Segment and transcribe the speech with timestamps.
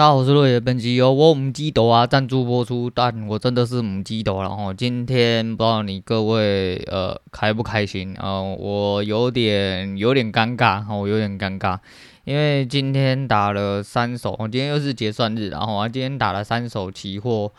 [0.00, 11.78] 大家好，我是瑞爷，本期由我母鸡斗啊赞助播出，但我真的是母鸡斗，然后今天不知道你各位呃开不开心啊、我有点有点尴尬，我有点尴尬，
[12.24, 17.52] 因为今天打了三手，我今天又是结算日，然后我今天打了三手期货，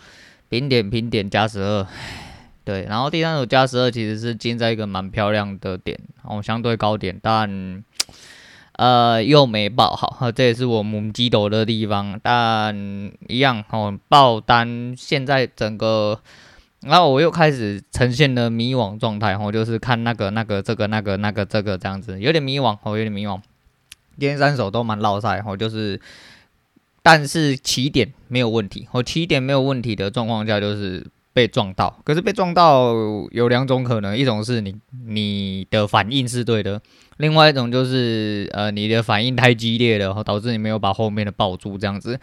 [0.49, 1.85] 平点平点加十二，
[2.65, 7.83] 对，然后第三手加十二其实是进在一个蛮漂亮的点，然后相对高点，但。
[8.81, 12.19] 呃，又没爆好，这也是我母鸡斗的地方。
[12.23, 12.75] 但
[13.27, 16.19] 一样哦，爆单现在整个，
[16.79, 23.39] 然后我又开始呈现了迷惘状态，哦，就是看那个、那个、这个、那个、那个、这个这样子，有点迷惘，哦，有点迷惘。
[24.17, 26.01] 今天三手都蛮落赛，哦，就是，
[27.03, 31.99] 但是起点没有问题，哦，起点没有问题的状况下，就是被撞到。
[32.03, 32.93] 可是被撞到
[33.31, 34.75] 有两种可能，一种是你
[35.07, 36.81] 你的反应是对的。
[37.17, 42.19] 另外一种就是，呃，你的反应太激烈了，导致你没有把后面的抱住，这样子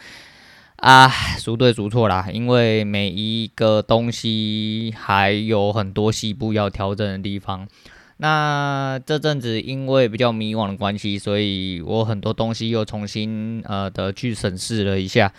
[0.75, 1.07] 啊，
[1.39, 2.27] 孰对孰错啦？
[2.31, 7.67] 因为每一个东西还有很多细部要调整的地方。
[8.17, 15.31] 那这阵子因为比较迷惘的关系，所以我很多东西又重新呃的去审视了一下。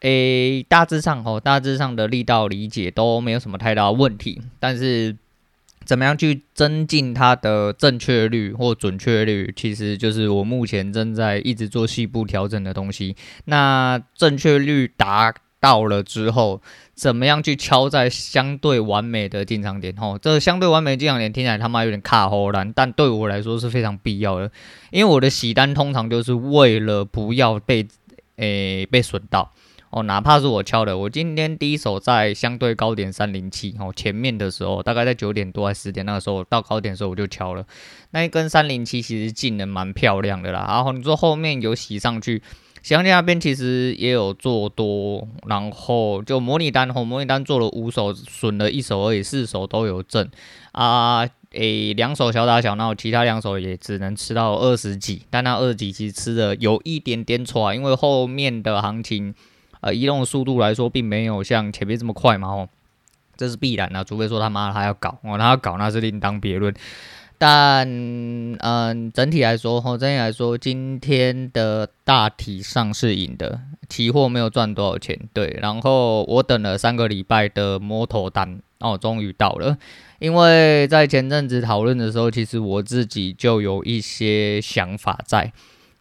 [0.00, 5.16] 诶，大致上哦，大致上的力道理解都没有什么太大问题，但是。
[5.86, 13.16] 怎么样去增进它的正确率或准确率，其实就是我目前正在一直做细部调整的东西。
[13.46, 16.60] 那正确率达到了之后，
[16.94, 19.96] 怎么样去敲在相对完美的进场点？
[19.96, 24.52] 吼，这个相对完美的进场点听起来他妈有点卡喉兰，但对我来说是非常必要的，
[24.90, 27.88] 因为我的洗单通常就是为了不要被
[28.36, 29.50] 诶、被损到。
[29.90, 37.66] 哦，哪怕是我敲的，我今天第一手在相对高点三零七哦，前面的时候大概在九点多还十点那个时候到高点的时候我就敲了，
[38.12, 40.64] 那一根三零七其实进的蛮漂亮的啦。
[40.68, 42.40] 然后你说后面有洗上去，
[42.82, 50.30] 洗上去那边其实也有做多，然后就模拟单哦，模拟单做了五手，损了一手而已，四手都有挣
[50.70, 59.34] 啊，诶，两手小打小闹，其他两手也只能吃到二十几，但那二十几其实吃的有一点点喘，因为后面的行情。
[59.80, 62.68] 呃，移动的速度来说，并没有像前面这么快嘛，哦，
[63.36, 66.74] 这是必然的，除非说他妈他要搞，哦，他要搞那是另当别论。
[67.38, 67.88] 但，
[68.58, 73.58] 嗯、整体来说，吼，整体来说，今天的大体上是赢的，
[73.88, 75.56] 期货没有赚多少钱，对。
[75.62, 79.78] 然后我等了三个礼拜的摸头单，哦，终于到了。
[80.18, 85.50] 因为在前阵子讨论的时候，其实我自己就有一些想法在。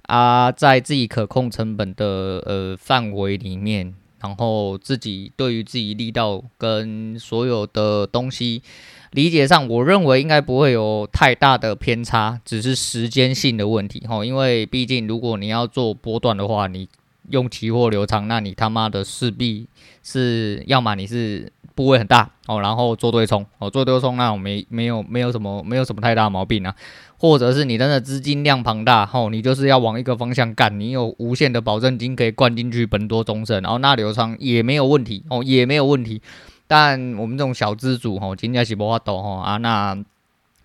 [0.09, 8.64] 啊，在自己可控成本的呃范围里面，然后自己对于自己力道跟所有的东西
[9.12, 14.25] 理解上，我认为应该不会有太大的偏差，只是时间性的问题哈。
[14.25, 16.90] 因为毕竟如果你要做波段的话，你
[17.30, 19.68] 用期货留仓，那你他妈的势必
[20.02, 26.75] 是要么你是部位很大哦，然后做对冲哦，做对冲那我没没有没有什么没有什么太大毛病啊。
[27.17, 36.22] 或者是你真的资金量庞大，吼，你就是要往一个方向干，你有无限的保证金可以灌进去，本多终胜，然后那流仓也没有问题，哦，也没有问题。
[36.67, 39.97] 但我们这种小资主，吼，今天是无法度，吼啊，那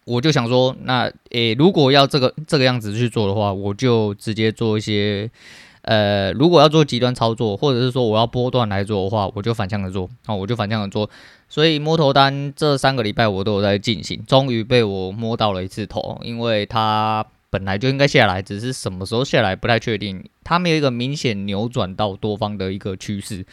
[0.04, 5.30] 我就想说，那诶、如果要这个这个样子去做的话，我就直接做一些。
[5.84, 11.10] 呃，如果要做极端操作，或者是说我要波段来做的话，我就反向的做，哦，我就反向的做。
[11.46, 23.44] 所以摸头单这三个礼拜我都有在进行，终于被我摸到了一次头，因为它本来就应该下来，只是什么时候下来不太确定，它没有一个明显扭转到多方的一个趋势，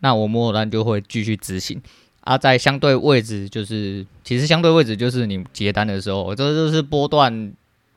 [0.00, 1.80] 那我摸头单就会继续执行。
[2.22, 7.52] 啊，在相对位置就是，其实相对位置就是你结单的时候，这就是波段。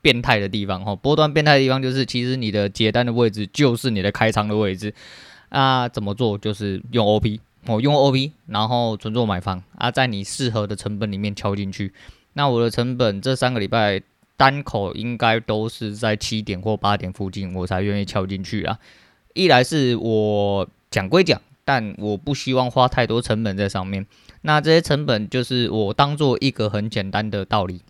[0.05, 4.93] 变态的地方哈，波段变态的地方就是，其实你的结单的位置就是你的开仓的位置
[5.49, 5.89] 啊。
[5.89, 6.38] 怎么做？
[6.38, 11.91] 就是用 OP 哦，用 OP，然后纯做买方啊，在你适合的成本里面敲进去。
[12.33, 13.99] 那我的成本这三个礼拜
[14.38, 18.77] 单口应该都是在七点或八点附近，我才愿意敲进去啊。
[19.33, 24.06] 一来是我讲归讲，但我不希望花太多成本在上面。
[24.44, 27.81] 那这些成本就是我当做一个很简单的道理。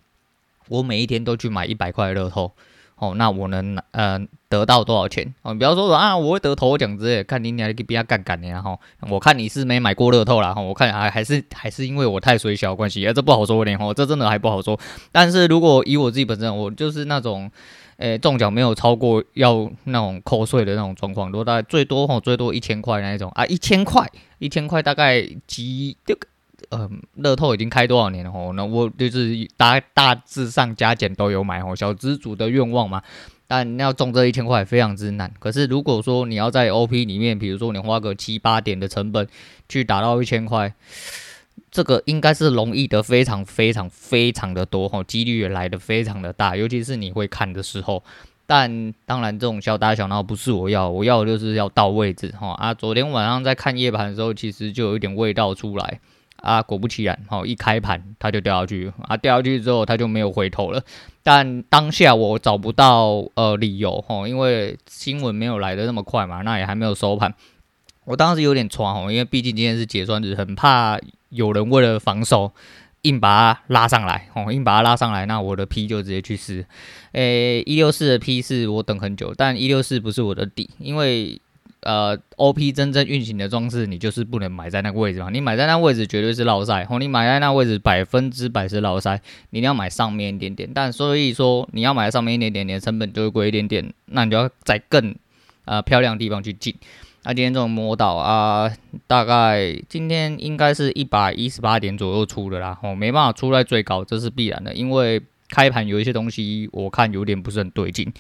[0.70, 2.52] 我每一天都去买一百块的乐透，
[2.98, 5.34] 哦，那我能呃得到多少钱？
[5.42, 8.78] 哦，你不要说说啊，我会得头奖之类，看你你还给比较干干的呀哈。
[9.10, 14.80] 我看你是没买过乐透啦哈，我看还还是还是因为我太水小关系，哎，这不好说的哈，这真的还不好说。
[15.12, 17.52] 但是如果以我自己本身，我就是那种，
[17.98, 24.10] 诶中奖没有超过要那种扣税的那种状况，如果大概最多哈最多一千块那一种啊，一千块
[24.40, 25.98] 一千块大概几
[26.70, 28.54] 呃，乐透已经开多少年了吼？
[28.54, 33.02] 那我就是大大致上加减都有买吼，小资族的愿望嘛。
[33.48, 35.32] 但要中这一千块非常之难。
[35.40, 39.28] 可是如果说你要在 OP 里面，比如说你花个七八点的成本
[39.70, 40.74] 去打到一千块，
[41.70, 46.56] 这个应该是容易的非常非常非常的多哈，几率也来的非常的大。
[46.56, 48.04] 尤其是你会看的时候。
[48.48, 52.72] 但当然这种小打小闹不是我要，我要就是要到位置哈啊！
[52.76, 56.00] 昨天晚上在看夜盘的时候，其实就有一点味道出来
[56.46, 60.82] 啊，果不其然哈，一开盘它就掉下去啊，掉下去之后它就没有回头了。
[61.24, 67.34] 但当下我找不到呃理由哈，因为新闻没有来的那么快嘛，那也还没有收盘。
[68.06, 71.00] 我当时有点慌哦，因为毕竟今天是结算日，很怕
[71.30, 72.52] 有人为了防守
[73.02, 76.66] 硬把它拉上来哦，硬把它拉上来，那我的 P 就直接去试。
[77.14, 81.42] 诶，一六四的 P 是我等很久，但一六四不是我的底，因为。
[81.86, 85.30] 呃，OP 真正运行的装置，你就是不能买在那个位置嘛。
[85.30, 89.22] 你买在那位置绝对是落赛，吼，你买在那位置百分之百是落赛。
[89.52, 93.94] 你一定要买上面一点点，但所以说你要买上面一点点，你的成本就会贵一点点。
[94.08, 95.16] 那你就要在更
[95.66, 96.74] 呃漂亮的地方去进。
[97.24, 98.72] 那今天这种摸到啊，
[99.06, 108.12] 大概今天应该是一百一十八点左右出的啦，哦，没办法出在最高，这是必然的，因为开盘有一些东西我看有点不是很对劲。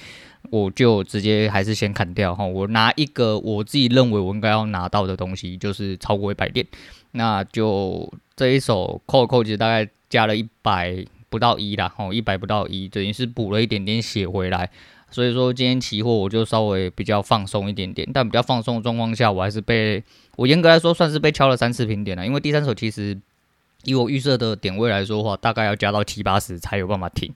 [0.51, 6.65] 我就直接还是先砍掉哈，我拿一个我自己认为我应该要拿到的东西，就是超过一百点，
[7.11, 14.69] 那就这一手扣扣其实大概加了一百不到一啦，吼，一百不到一，等于是补了一点点血回来，
[15.11, 20.03] 所以说今天期货我就稍微比较放松一点点，但比较放松的状况下，我还是被
[20.35, 23.17] 我严格来说算是被敲了三次平点了，因为第三手其实
[23.83, 27.33] 以我预设的点位来说的话，大概要加到七八十才有办法停。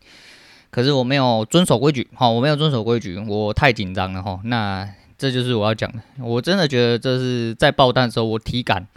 [0.72, 4.40] 可是我没有遵守规矩，哈，我没有遵守规矩，我太紧张了，哈。
[4.44, 4.88] 那
[5.18, 8.88] 这就是我要讲的，我真的觉得这是在爆弹的时候，我体感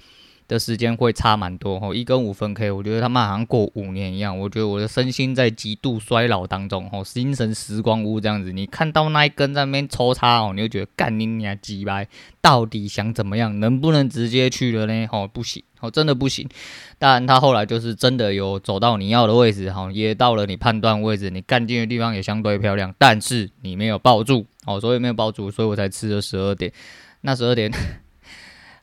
[0.53, 1.95] 的时间会差蛮多，吼。
[1.95, 8.53] 一根五分 K，我觉得他妈好像过五年一样，我觉得我的身心在极度衰老当中，哈，精神时光屋这样子。
[8.53, 12.07] 你看到那一根在那边抽插哦，你就觉得干你娘鸡掰，
[12.41, 13.59] 到底想怎么样？
[13.59, 15.09] 能不能直接去了呢？
[15.11, 15.63] 哦，不行。
[15.81, 16.49] 哦，真的不行，
[16.97, 26.73] 但他后来就是真的有走到你要的位置，哈，也到了你判断位置，你干进的地方也相对漂亮，但是你没有抱住，哦，所以没有抱住，所以我才吃了十二点，
[27.23, 27.69] 那十二点。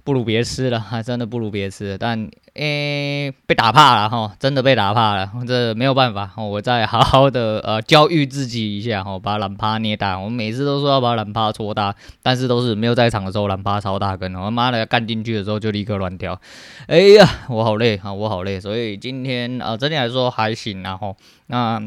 [0.10, 1.96] 不如别吃了，还真的不如别吃。
[1.96, 6.32] 但诶、被打怕了哈，真的被打怕了，这没有办法。
[6.36, 10.18] 我再好好的呃教育自己一下哈，把懒趴捏大。
[10.18, 16.42] 我每次都说要把懒趴搓大，但是都是没有在场的时候懒趴超大根，我妈的干进去的时候就立刻乱掉。
[16.88, 18.60] 哎呀，我好累啊，我好累。
[18.60, 21.16] 所以今天啊、呃，整体来说还行然后
[21.46, 21.80] 那。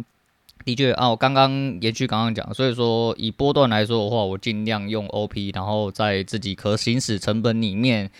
[0.64, 1.50] 的确啊，我刚刚
[1.80, 8.10] 延续刚刚讲，所以说以波段来说的话，我尽量用 OP，然后在自己可行使成本里面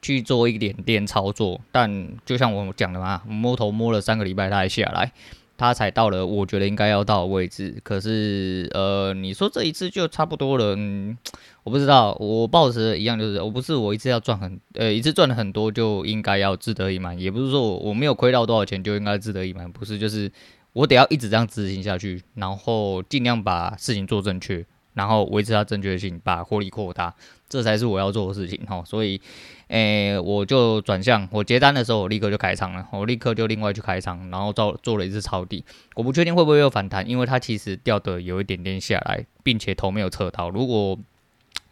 [0.00, 1.60] 去做一点点操作。
[1.70, 5.12] 但就像我讲的嘛，摸头摸了三个礼拜，它还下来，
[5.56, 7.78] 它才到了我觉得应该要到的位置。
[7.84, 11.16] 可是呃，你说这一次就差不多了，嗯，
[11.62, 20.28] 我不知道，我抱持一样就是，我不是我一次要赚很呃一次赚了很多就应该要自得意满，也不是说我我没有亏到多少钱就应该自得意满，不是就是。
[20.72, 24.64] 我得要一直这样执行下去，然后尽量把事情做正确，
[24.94, 27.14] 然后维持它正确性，把获利扩大，
[27.48, 28.82] 这才是我要做的事情哈。
[28.86, 29.20] 所以，
[29.68, 35.62] 诶、我就转向，我结单的时候，我立刻就开仓了，我立刻就另外去开仓，然后做做了一次抄底。
[35.94, 40.48] 我不确定会不会有反弹，因为它其实掉的有一点点下来，并且头没有撤到。
[40.48, 40.98] 如果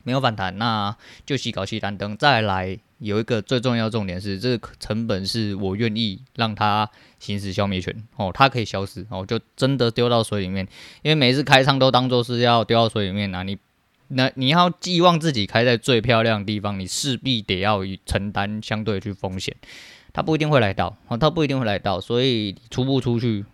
[0.02, 0.94] 没有反弹，那
[1.24, 2.78] 就细搞细单等再来。
[3.00, 6.88] 有一个最重要的重点是，这个成本是我愿意让它
[7.18, 10.68] 行使消灭权哦，它可以消失哦，就真的丢到水里面。
[11.02, 13.58] 因为每次开仓都当做是要丢到水里面啊，你
[14.08, 19.56] 那你要寄望自己开在最漂亮的地方，你势必得要承担相对去风险，
[20.12, 23.44] 它不一定会来到哦，它不一定会来到，所以出不出去，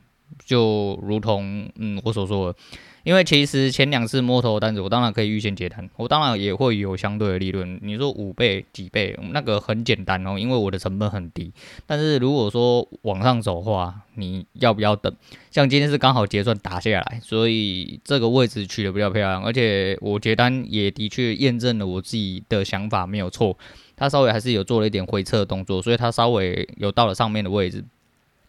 [0.45, 2.59] 就如同嗯我所说的。
[3.07, 7.79] 因为其实前两次摸头单子，我当然可以预先结单，我当然也会有相对的利润。
[7.81, 11.53] 你说五倍、几倍，那个很简单哦，因为我的成本很低。
[11.87, 15.15] 但是如果说往上走的话，你要不要等？
[15.53, 23.57] 像今天是刚好结算打下来，所以这个位置取得比较漂亮，而且我结单也的确验证了我自己的想法没有错。
[23.95, 27.85] 它稍微还是有做了一点回撤的动作，所以它稍微有到了上面的位置。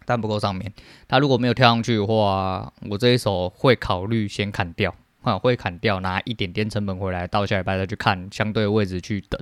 [0.08, 0.72] 但不够上面，
[1.06, 9.38] 他如果没有跳上去的话，我这一手会考虑先砍掉，啊，会砍掉，拿一点点成本回来，到下礼拜再去看相对位置去等，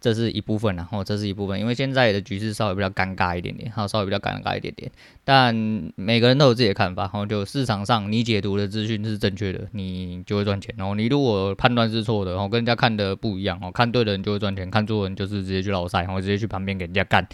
[0.00, 4.90] 这是一部分，然后这是一部分，因为现在的局势稍微比较尴尬一点点，哈，稍微比较尴尬一点点，
[5.24, 5.54] 但
[5.94, 17.28] 每个人都有自己的看法，然后就市场上你解读的资讯是正确的，你就会赚钱，然后你如果判断是错的，然后跟人家看的不一样，哦，看对的人就会赚钱，看错的人就是直接去老赛，然后直接去旁边给人家干。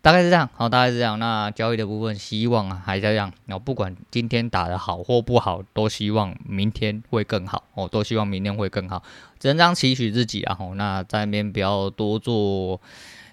[0.00, 1.18] 大概是这样，好，大概是这样。
[1.18, 3.32] 那交易的部分，希望啊还是这样。
[3.46, 9.02] 然后不管今天打的好或不好，都希望明天会更好哦，都希望明天会更好。
[9.38, 10.54] 只能这样期许自己啊。
[10.54, 12.80] 吼，那在那边不要多做，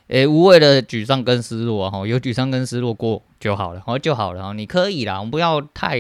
[0.08, 2.06] 诶、欸，无谓的沮丧跟失落啊。
[2.06, 4.46] 有沮丧跟失落过就好了，哦就好了。
[4.46, 6.00] 啊，你可以啦，我们不要太。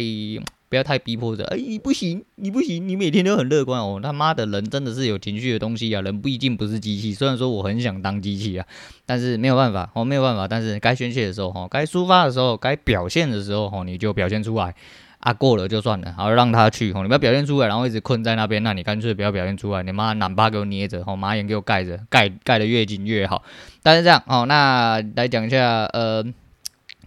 [0.67, 3.99] 不要太逼迫着，哎，你不行，你不行，你每天都很乐观哦。
[4.01, 7.13] 他妈的，人真的是有情绪的东西啊，人毕竟不是机器。
[7.13, 8.65] 虽然说我很想当机器啊，
[9.05, 10.47] 但是没有办法，哦，没有办法。
[10.47, 14.73] 但是该宣泄的时候，哈，该抒发的时候，该表现的时候，哈，你就表现出来
[15.19, 15.31] 啊。
[15.31, 23.43] 过了就算了，好，让他去，哦，你不要表现出来，然后一直困在那边，那你干脆不要表现出来，你妈懒巴给我捏着，哦，马眼给我盖着，盖盖得越紧越好。
[23.83, 26.25] 但是这样，哦，那来讲一下，呃，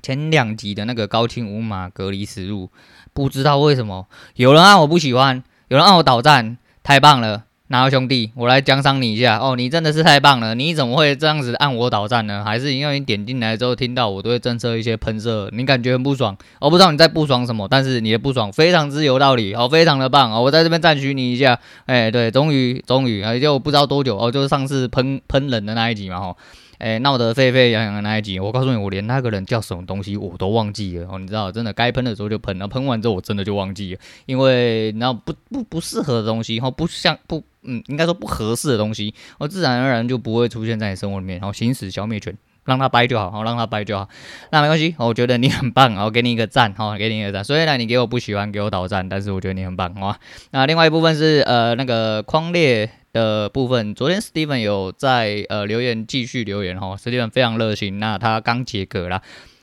[0.00, 2.71] 前两集的那个高清无码隔离实录。
[3.12, 7.45] 不知道为什么有人按我不喜欢，有人按我倒赞，太棒了！
[7.69, 10.55] 然后兄弟，我来奖赏你一下哦，你真的是太棒了！
[10.55, 12.43] 你怎么会这样子按我倒赞呢？
[12.43, 16.35] 还是因为你点进来之后听到我都会震慑一些喷射，你感觉很不爽？
[16.61, 21.59] 我不知道你在不爽什么，但是你的不爽非常之有道理哦，非常的棒哦，我在这边赞许你一下。
[21.85, 26.37] 哎，对，终于终于啊，就不知道多久哦，就是上次喷喷人的那一集嘛，吼。
[26.79, 31.19] 诶，闹得沸沸扬扬的那一集，我告诉你，我连那个人叫什么东西我都忘记了哦。
[31.19, 41.39] 你知道，真的该喷的时候就喷，了喷完之后我真的就忘记了，因为然后不不不适合的东西，然后不像不嗯，应该说不合适的东西，我自然而然就不会出现在你生活里面。
[41.39, 42.37] 然后行使消灭权，
[42.69, 44.09] 让他掰就好，好让他掰就好。
[44.53, 47.43] 那没关系，我觉得你很棒，我给你一个赞，好，给你一个赞。
[47.43, 50.19] 虽然你给我不喜欢，给我倒赞，但是我觉得你很棒，好吧？
[50.53, 52.89] 那另外一部分是呃那个框列。
[53.11, 59.23] 的部分，昨天 Steven 有在呃留言继续留言哈，Steven 非常热心，那他刚解隔啦，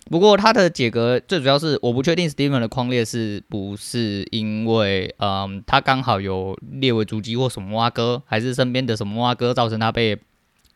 [0.09, 10.17] 不过他的解隔最主要是我不确定 Steven 的框列是不是因为嗯他刚好有列为足迹或什么蛙哥，还是身边的什么蛙哥造成他被。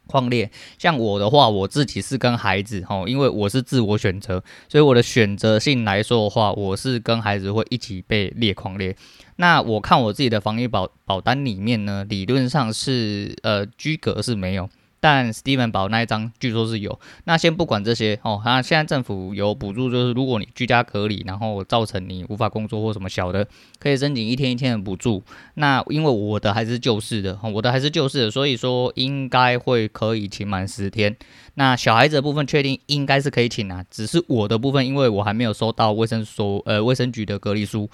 [0.10, 0.50] 匡列，
[0.80, 8.96] 像我的话，我自己是跟孩子哦，因为我是自我选择，所以我的选择性来说的话，我是跟孩子会一起被列矿列。
[9.36, 14.68] 那我看我自己的防疫保保单里面呢，理论上是呃居格是没有。
[15.00, 23.48] 但 Steven 宝那一张据说是有，那先不管这些哦，那现在政府有补助，就是如果你居家隔离，然后造成你无法工作或什么小的，
[23.80, 25.24] 可以申请一天一天的补助。
[25.54, 31.16] 那因为我的还是旧式的，我的还是旧式的，所以说应该会可以请满十天。
[31.56, 37.90] 那小孩子的部分确定应该是可以请啊，只是我的部分，因为我还没有收到卫生所呃卫生局的隔离书，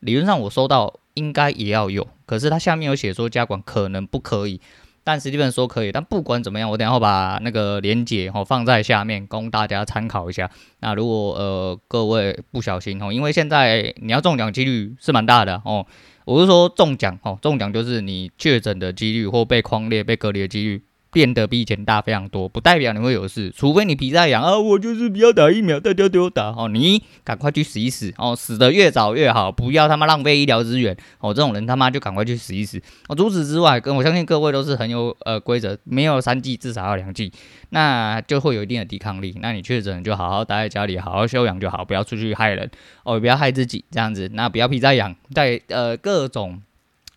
[0.00, 4.60] 理论上我收到应该也要有，可是它下面有写说家管可能不可以。
[5.06, 10.50] 但实际上说可以，但不管怎么样，我等下会把那个连接哈放在下面，供大家参考一下。
[10.80, 15.86] 那如果呃各位不小心哦，因为现在你要中奖几率是蛮大的哦，
[16.24, 20.82] 我是说中奖哦，中奖就是你确诊的几率或被框列、被隔离的几率。
[21.16, 33.16] 变得比以前大非常多，不代表你会有事，除非你皮在痒啊，我就是不要打疫苗，大家都要打哦，你赶快去死一死哦，死得越早越好，不要他妈浪费医疗资源哦，这种人他妈就赶快去死一死哦。
[33.16, 37.32] 除此之外，跟我相信各位都是很有呃规则，没有三剂至少要两剂，
[37.70, 39.34] 那就会有一定的抵抗力。
[39.40, 42.70] 那你确诊就好好待在家里，好好休养就好，不要出去害人
[43.04, 46.60] 哦，不要害自己这样子，那不要皮在痒，在呃各种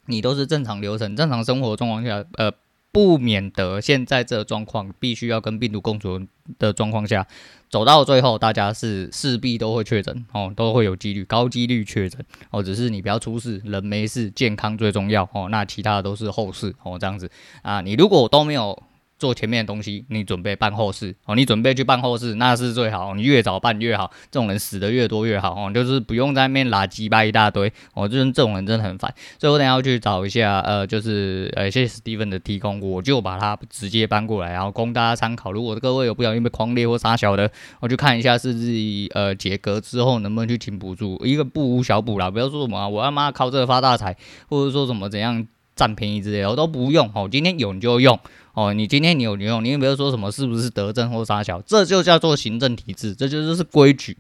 [0.06, 2.50] 你都是正常流程、正常生活状况下呃。
[2.92, 6.28] 不免得现在这状况，必须要跟病毒共存
[6.58, 7.28] 的状况下，
[7.70, 17.30] 走到最后，大家是势必都会确诊哦，都会有几率高几率确诊哦，只是你不要出事，人没事，健康最重要哦，那其他的都是后事哦，这样子
[17.62, 18.84] 啊，你如果都没有。
[19.20, 21.14] 做前面的东西，你准备办后事。
[21.26, 27.72] 哦，你准备去办后事，那是最好，你越早办越好，这种人死的越多越好哦，就是不用在那边拉鸡巴一大堆。
[27.94, 35.52] 哦，就是这种人真的很烦，所以我等下要去找一下，呃，就是呃，谢谢 Steven 的提供，我就把它直接搬过来，然后供大家参考。
[35.52, 44.16] 如果各位有不小心被匡列或杀小的，我去看一下是自己呃解隔之后能不能去请补助，一个不无小补啦，不要说什么、我他妈靠这个发大财，
[44.48, 45.46] 或者说什么怎样
[45.76, 47.12] 占便宜之类的，我都不用。
[47.14, 48.18] 哦，今天有你就用。
[48.60, 54.18] 哦，你今天你有你用，你也不要说什么是不是德政或啥小，这就叫做行政体制，这就是规矩。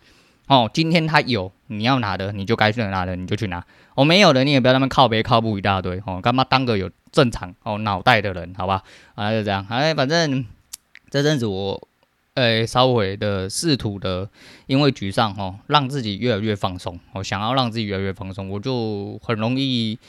[0.47, 3.61] 哦，今天他有你要拿的，你就该去拿的，你就去拿。
[3.95, 6.01] 哦、没有的，你也不要那么靠北靠步一大堆。
[6.05, 8.81] 哦，干嘛当个有正常哦脑袋的人，好吧？
[9.15, 9.65] 啊，就这样。
[9.69, 10.45] 哎，反正
[11.09, 11.89] 这阵子我，
[12.35, 14.29] 哎，稍微的试图的，
[14.67, 16.97] 因为沮丧哦，让自己越来越放松。
[17.11, 19.99] 我、哦、想要让自己越来越放松，我就很容易。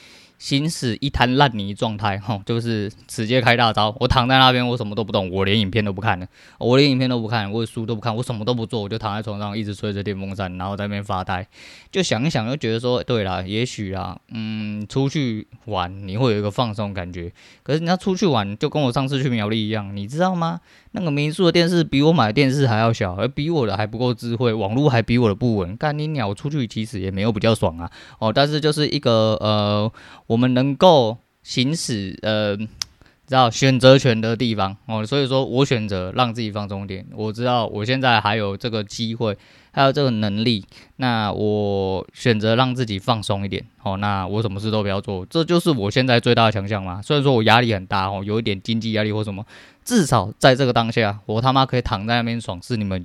[0.41, 3.95] 行驶一滩烂泥状态， 吼，就是直接开大招。
[4.01, 6.27] 我躺在那边，我什么都不动，我连影片都不看了，
[6.59, 11.47] 我连影片都不看，我书都不看，我什么都不做，我就躺在床上一直吹着电风扇，然后在那边发呆。
[11.93, 17.31] 就想一想，就觉得说，对啦，也许啊，嗯，出去玩你会有一个放松感觉。
[17.63, 20.61] 可是你要出去玩，就跟我上次去苗栗一样，你知道吗？
[20.93, 25.77] 那个民宿的电视比我买的电视还要小，而比我的还不够智慧，网络还比我的不稳。
[25.77, 27.91] 干你鸟，出去其实也没有比较爽啊。
[28.19, 29.93] 哦，但是就是一个呃。
[30.31, 37.05] 我们能够行使呃，知道选择权的地方哦，所以说我选择让自己放松点。
[37.17, 39.37] 我知道我现在还有这个机会，
[39.73, 40.65] 还有这个能力，
[40.99, 43.97] 那我选择让自己放松一点哦。
[43.97, 47.03] 那我什么事都不要做，这就是我现在最大的强项嘛。
[47.03, 49.45] 虽然说我压力很大哦，有一点经济压力或什么，
[49.85, 53.05] 至少在这个当下，我他妈可以躺在那边爽，是你们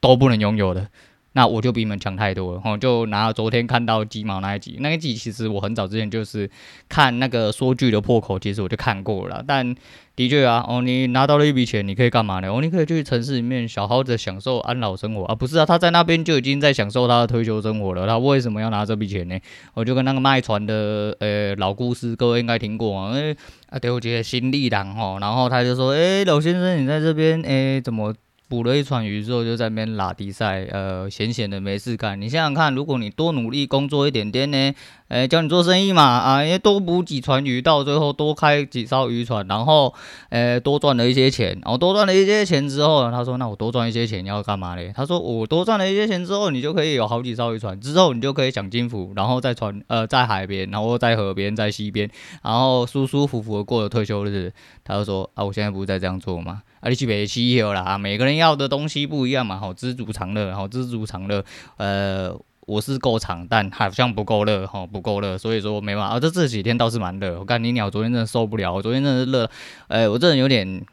[0.00, 0.88] 都不能拥有的。
[1.36, 2.76] 那我就比你们强太多了，吼！
[2.76, 6.48] 就拿昨天看到鸡毛那一集，那一集其实我很早之前就是
[6.88, 9.44] 看那个说剧的破口，其实我就看过了。
[9.44, 9.74] 但
[10.14, 12.48] 的确啊，哦，你拿到了一笔钱，你可以干嘛呢？
[12.48, 15.34] 哦，你可以去城市里面好好的享受安老生活啊！
[15.34, 19.36] 不是啊，他在那边就已经在享受他的退休生活了，他为什么要拿这笔钱呢？
[19.74, 23.36] 我就跟那个卖船的呃老故事，各位应该听过啊，诶
[23.70, 28.14] 啊，对，我觉得新力郎吼，然后他就说，诶，老先生你在这边，诶，怎么？
[28.54, 32.20] 捕了一船鱼之后，就在那边拉迪赛，呃，闲闲的没事干。
[32.20, 34.72] 你想想看，如果你多努力工作一点点呢？
[35.14, 39.94] 诶、教你做生意嘛，啊，因为多捕几船鱼，到最后多开几艘渔船，然后，
[40.30, 41.56] 诶、多赚了一些钱。
[41.62, 44.92] 然后多赚了一些钱之后呢，他说，那我多赚一些钱要干嘛嘞？
[44.92, 52.10] 他说，我多赚了一些钱之后，你就可以有好几艘渔船，之后你就可以享清福，然后在船，呃，在海边，然后在河边，在溪边，
[52.42, 54.52] 然后舒舒服服的过了退休日。
[54.82, 56.62] 他就说，啊，我现在不是在这样做吗？
[56.80, 61.44] 啊，你去别西游啦，每个人要的东西不一样嘛，好，知足常乐，好，知足常乐。
[61.76, 66.14] 呃，我是够长，但好像不够热，哈，不够热，所以说没办法。
[66.14, 69.50] 啊，这这几天倒是蛮热，我看你鸟昨天真的受不了，我昨天真的是热，
[69.88, 70.84] 呃，我这人有点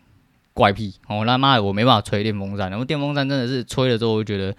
[0.54, 4.56] 怪癖，哦，他妈的，我没办法吹电风扇，然后电风扇真的是吹了之后，我觉得，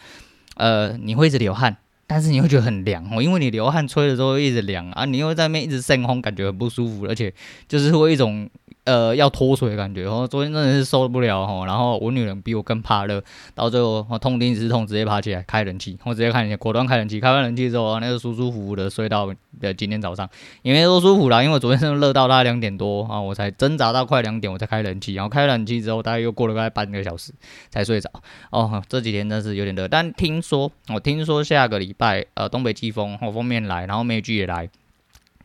[0.57, 1.76] 呃，你会一直流汗，
[2.07, 7.33] 但是你会觉得很凉，哦，因为你流汗吹了之后一直凉啊，你又在那边一直扇风，感觉很不舒服，而且
[7.69, 8.49] 就是会一种。
[8.85, 13.23] 呃，要脱水的感觉，然后昨天真的是受不了哈，然后我女人比我更怕热，
[13.55, 20.29] 到最后我痛定思痛，直接爬起来开冷气，我直接开冷气，果断开冷气，开完冷气之后，那个舒舒服服的睡到呃今天早上，
[20.62, 27.33] 因为都舒服了，因为昨天真的热到大概两点多啊，我才挣扎到快两点我才开冷气，然后开冷气之后大概又过了大概半个小时
[27.71, 28.11] 才睡着，
[28.51, 34.68] 哦，这几天真是有点热，但听说我听说下个礼拜呃东北季风后封面来，然后梅雨也来。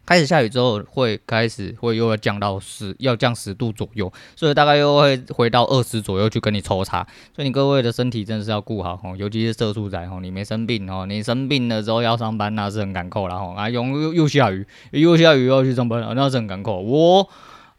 [0.08, 7.06] 开始下雨之后，会开始会又要降到十，要降十度左右，所以大概又会回到二十左右去跟你抽查。
[7.36, 16.80] 所以你各位的身体真的是要顾好吼，尤其是色素仔吼，你没生病哦，你生病了之后要上班那是很赶扣了吼啊，又又下雨，又下雨又要去上班，那是很赶扣。
[16.80, 17.28] 我，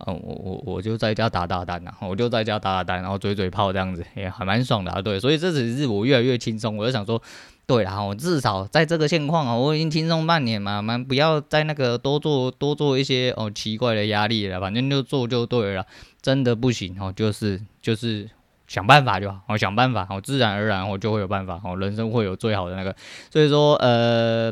[0.06, 5.02] 嗯，我我我就在家打打单呐，我就在家打打单，然后嘴嘴炮这样子，也还蛮爽的啊。
[5.02, 7.20] 对，所以这只是我越来越轻松，我就想说。
[7.66, 15.84] 对啦，我至少在这个现况啊，我已经轻松半年嘛，蛮不要再那个多做多做一些哦奇怪的压力了，反正就做就对了，
[16.22, 18.26] 真的不行哦，就是就是
[18.66, 22.96] 想办法就好，想办法，我自然而然我就会有办法，哦，人生会有最好的那个，
[23.30, 24.50] 所以说呃。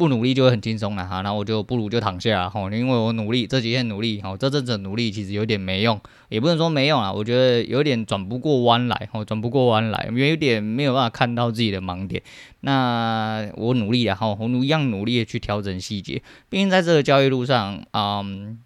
[0.00, 12.22] 不努力就会很轻松了哈，那我就不如就躺下哈，因为我努力这几天努力哈，这阵子努力其实有点没用，也不能说没用啊，我觉得有点转不过弯来，哦，转不过弯来，因为有点没有办法看到自己的盲点。
[12.60, 18.58] 那我努力啊，哈，我一样努力的去调整细节，毕竟在这个交易路上，嗯，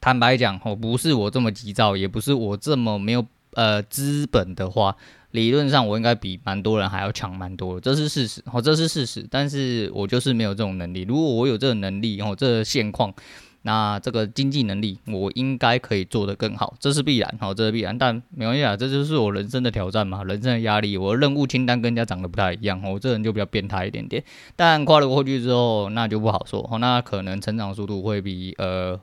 [0.00, 4.96] 坦白讲，哦，不是我这么急躁，也不是我这么没有呃资本的话。
[5.32, 9.24] 理论上我应该比蛮多人还要强蛮多，这是事实，哦，这是事实。
[9.30, 11.02] 但是我就是没有这种能力。
[11.02, 13.14] 如果我有这个能力，哦，这个现况，
[13.62, 17.96] 那这个经济能力，我应该可以做得更好，这是必然，哦，这是必然。
[17.96, 20.96] 但没关系啊，这就是我人生的挑战嘛，人生的压力。
[20.96, 24.20] 我任务清单跟人家长得不太一样，我这人就比较变态一点点。
[24.56, 28.98] 但跨了过去之后，那就不好说，哦，那可能成长速度会比呃。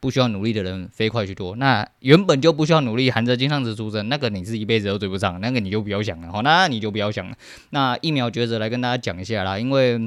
[0.00, 7.36] 不需要努力的人飞快去做，那原本就不需要努力，含着金汤匙出生，那个你是一辈子都追不上，那个你就不要想了，好，那你就不要想了。
[7.70, 9.98] 那疫苗抉择来跟大家讲一下啦，因为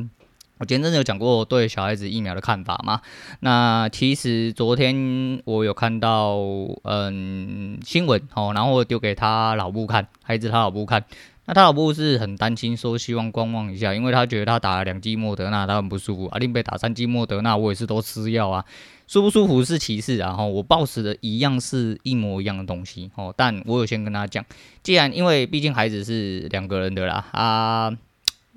[0.62, 3.02] 我前阵子有讲过对小孩子疫苗的看法嘛。
[3.40, 6.38] 那其实昨天我有看到
[6.84, 11.04] 嗯新闻，哦，然后我丢给他老婆看，孩子他老婆看，
[11.46, 18.64] 那他老婆是很担心，说希望观望一下，因为他觉得他打了两剂莫德纳，他很不舒服，阿另被打三剂莫德纳，我也是都吃药啊。
[19.08, 24.46] 舒不舒服是其次，然后我抱持的一样是一模一样的东西哦，但我有先跟他讲，
[24.84, 27.92] 既然因为毕竟孩子是两个人的啦啊，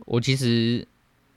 [0.05, 0.87] 我其实，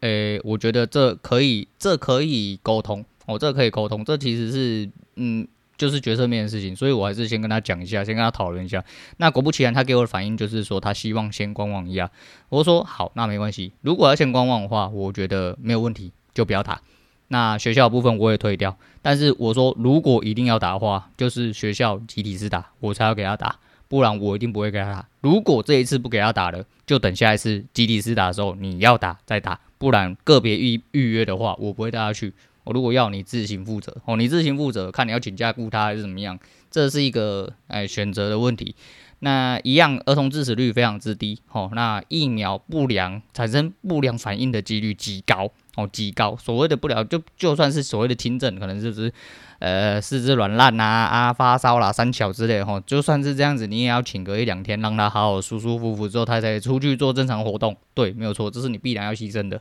[0.02, 5.48] 诶，我觉得这可以，这可以沟通哦，这可以沟通，这其实是嗯。
[5.78, 8.84] 就是决策面的事情，所以我还是先跟他讲一下，先跟他讨论一下。
[9.18, 12.10] 那果不其然，他给我的反应就是说，他希望先观望一下。
[12.50, 13.74] 我说好，那没关系。
[13.82, 16.82] 如果要先观望的话，我觉得没有问题，就不要打。
[17.28, 18.76] 那学校部分我也退掉。
[19.04, 25.08] 但是我说，如果一定要打的话，就是学校集体式打，我才要给他打，不然我一定不会给他打。
[25.22, 32.34] 如果这一次不给他打了，就等下一次集体式打的时候你要打再打，不然个别预预约的话，我不会带他去。
[32.64, 36.38] 我如果要你自行负责哦，你自行负责，看你要请假雇他还是怎么样，
[36.70, 38.76] 这是一个哎选择的问题。
[39.20, 41.70] 那一样，儿童致死率非常之低哦。
[41.74, 46.36] 那疫苗不良产生不良反应的几率极高哦，极高。
[46.36, 49.12] 所谓的不良，就就算是所谓的轻症，可能是不是
[49.60, 57.76] 呃四肢软烂呐啊发烧啦三巧之类的哦，就算是这样子，你也要请隔一两天，让他好好舒舒服服之后，他才出去做正常活动。
[57.96, 59.60] 对，没有错，这是你必然要牺牲的。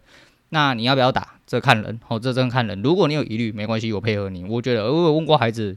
[0.51, 1.35] 那你要不要打？
[1.47, 2.83] 这看人，哦，这真看人。
[2.83, 4.45] 如果你有疑虑，没关系，我配合你。
[4.45, 5.77] 我觉得，我有问过孩子，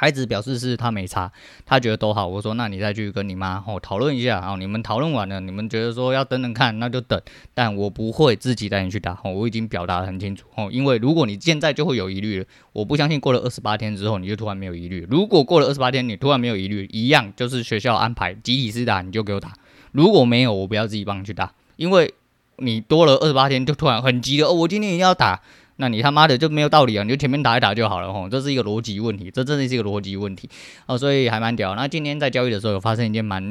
[0.00, 1.30] 孩子表示是他没差，
[1.66, 2.26] 他觉得都好。
[2.26, 7.20] 我说，那你再去跟你妈哦讨论一下，哦，你们讨论完了，你们觉得说要等等看，那就等。
[7.52, 15.06] 但我不会自己带你去打，哦，我已经表达得很清楚，哦，因为如果你现在就会有疑虑了，我不相信过了二十八天之后你就突然没有疑虑。
[15.10, 19.52] 如果过了二十八天你突然没有疑虑，一样就是学校安排集体式打，你就给我打。
[19.92, 22.14] 如果没有，我不要自己帮你去打，因为。
[22.62, 25.40] 你多了二十八天就突然很急了哦，我今天一定要打，
[25.80, 27.02] 那你他妈的就没有道理啊！
[27.02, 30.46] 你就前面打一打就好了吼，这是一个逻辑问题，这真的是一个逻辑问题
[30.84, 31.74] 哦，所以还蛮屌。
[31.74, 33.42] 那今天在交易的时候有发生一件蛮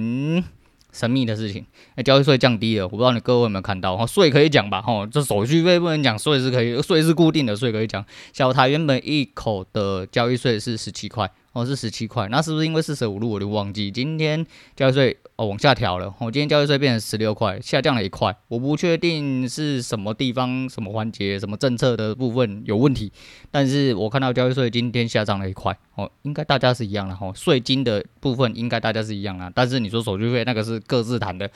[0.93, 1.65] 神秘的事情，
[1.95, 4.05] 那交易税降低了，我不知道你各位有没有看到哈？
[4.05, 4.79] 税可以讲吧？
[4.79, 8.05] 哈，这手续费不能讲，税是可以，税是固定的，税可以讲。
[8.31, 11.29] 小台原本一口的交易税是十七块。
[11.51, 13.89] 哦，是十七块，那是不是因为四舍五入我就忘记？
[13.89, 18.35] 今天交易税哦往下调了，我、哦、今天交易税变成十六块，下降了一块。
[18.47, 23.12] 我不确定是什么地方、什么环节、什么政策的部分有问题，
[23.49, 31.49] 但是我看到交易税今天下降了一块，哦，应该大家是一样的哈，税、金的部分应该大家是一样的，但是你说手续费那个是各自谈的。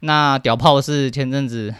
[0.00, 1.74] 那屌炮是前阵子，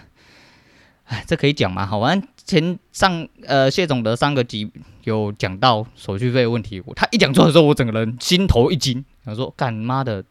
[1.08, 1.84] 哎，这可以讲吗？
[1.86, 2.22] 好玩。
[2.44, 4.70] 前上呃谢总的上个集
[5.04, 10.24] 有讲到手续费问题，他一讲出来的时候，我整个人心头一惊，他说干妈的，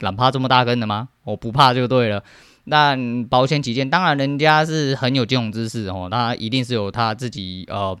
[0.00, 1.08] 懒怕这么大根的吗？
[1.24, 2.22] 我不怕就对了。
[2.68, 7.98] 但保险起见，当然人家是很有金融知识哦，他一定是有他自己呃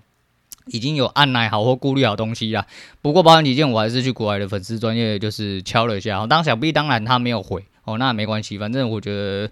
[0.66, 2.66] 已经有按耐好或顾虑好东西啦。
[3.00, 9.50] 不过保险起见，我还是去国外的粉丝专业就是敲了一下，当想必当然他没有回哦，那没关系，反正我觉得。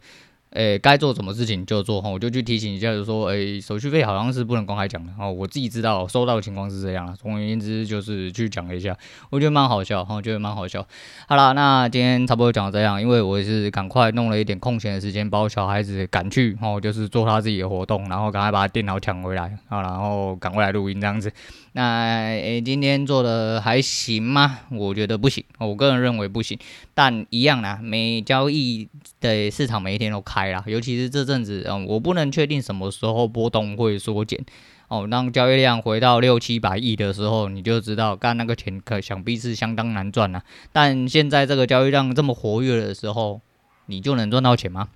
[0.51, 7.15] 诶，该做什么事情就做哈，我就去提醒一下，就说，诶，手续费好像是不能公开讲的哦，我自己知道收到的情况是这样了。
[7.17, 8.97] 总而言之，就是去讲了一下，
[9.31, 10.85] 我觉得蛮好笑哈，觉得蛮好笑。
[11.29, 21.33] 好了，那今天差不多讲到这样，因为我也是赶快弄了一点空闲的时间，把我小孩子赶去，哦，就是做他自己的活动，然后赶快把他电脑抢回来，啊，然后赶过来录音这样子。
[21.72, 21.83] 那
[22.30, 24.61] 诶，今天做的还行吗？
[24.72, 26.59] 我觉得不行，我个人认为不行。
[26.94, 28.88] 但一样啦，每交易
[29.20, 34.44] 的市场每一天都开啦，尤其是这阵子，嗯，我不能确定什么时候波动会缩减。
[34.88, 40.42] 哦，当交易量回到六七百亿的时候，你就知道干那个钱可想必是相当难赚了。
[40.72, 43.40] 但现在这个交易量这么活跃的时候，
[43.87, 44.88] 你就能赚到钱吗？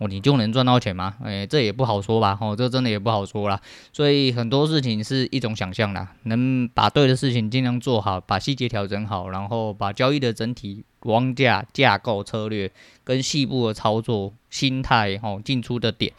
[0.00, 1.14] 哦，你就能赚到钱吗？
[1.22, 2.38] 诶，这也不好说吧。
[2.40, 3.60] 哦，这真的也不好说啦。
[3.92, 12.72] 所以很多事情是一种想象啦，能把对的事情尽量做好，把细节调整好，然后把交易的整体框架、架构、策略
[13.04, 16.10] 跟细部的操作、心态、哦进出的点，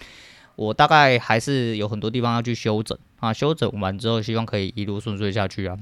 [0.55, 3.33] 我大概还是有很多地方要去修整啊。
[3.33, 5.75] 修整完之后，希望可以一路顺遂下去啊。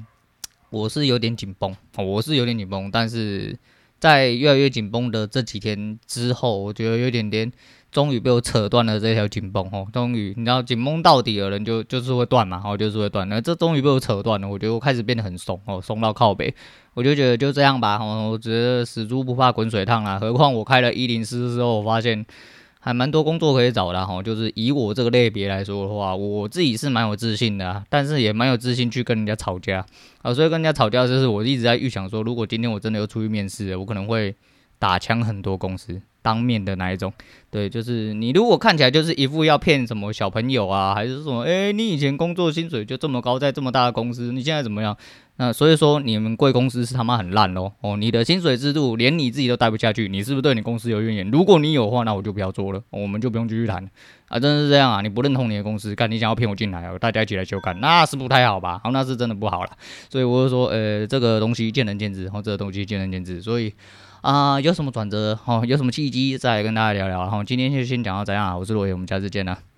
[0.69, 3.59] 我是有点紧绷，我是有点紧绷，但是
[3.99, 7.51] 在越来越紧绷的这几天之后，我觉得有点点。
[7.91, 9.88] 终于被我扯断了这条紧绷哦！
[9.91, 13.28] 终于，你知道紧绷到底的人就就是会断嘛，哦，就是会断。
[13.28, 16.54] 那这终于被我扯断了，我就开始变得很松哦，松到靠北。
[16.93, 20.19] 我就觉得就这样吧，哦，我觉得死猪不怕滚水烫啊。
[20.19, 22.23] 何况我开了一零四之后，我发现
[22.80, 24.21] 还蛮多工作可以找的哈。
[24.21, 29.84] 就是以我这个类别来说的话，我自己是蛮有自信的啊，但是也蛮有自信去跟人家吵架
[30.21, 30.32] 啊。
[30.34, 34.36] 所以跟人家吵架就是我一直在预想说，如果今天我真的要出去面试，我可能会
[34.78, 36.02] 打枪很多公司。
[36.21, 37.12] 当面的那一种，
[37.49, 44.95] 对，就是你如果看起来就是一副要骗什么小朋友啊，还是什么，诶，你以前工作薪水就这么高，在这么大的公司，你现在怎么样？
[45.38, 47.71] 那所以说你们贵公司是他妈很烂咯。
[47.79, 51.32] 哦，你的薪水制度连你自己都待不下去，你是不是对你公司有怨言？
[51.32, 53.89] 如果你有话，那我就不要做了，我们就不用继续谈
[54.27, 54.99] 啊，真的是这样啊？
[54.99, 58.82] 你不认同你的公司，干你想要骗我进来，大家一起来修改，那是不太好吧？
[58.84, 59.71] 好，那是真的不好了。
[60.10, 63.73] 所以我就说，呃，这个东西见仁见智，然后这个东西见仁见智，所以。
[64.21, 65.39] 啊、有什么转折？
[65.45, 66.38] 哦，有什么契机？
[66.38, 67.21] 再来跟大家聊聊。
[67.21, 69.68] 然后今天就先讲到这样，我是罗爷，我们下次见了。